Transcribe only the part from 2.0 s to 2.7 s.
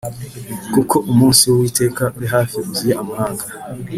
uri hafi